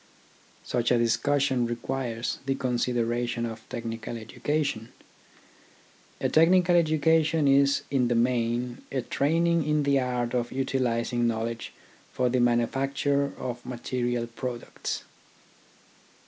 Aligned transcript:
Such 0.63 0.89
a 0.89 0.97
discussion 0.97 1.67
requires 1.67 2.39
the 2.47 2.55
consideration 2.55 3.45
of 3.45 3.69
TECHNICAL 3.69 4.17
EDUCATION 4.17 4.91
41 6.17 6.31
technical 6.31 6.31
education. 6.31 6.31
A 6.31 6.33
technical 6.33 6.75
education 6.75 7.47
is 7.47 7.83
in 7.91 8.07
the 8.07 8.15
main 8.15 8.81
a 8.91 9.03
training 9.03 9.63
in 9.63 9.83
the 9.83 9.99
art 9.99 10.33
of 10.33 10.51
utilising 10.51 11.27
know 11.27 11.43
ledge 11.43 11.71
for 12.11 12.29
the 12.29 12.39
manufacture 12.39 13.31
of 13.37 13.63
material 13.63 14.25
products. 14.25 15.03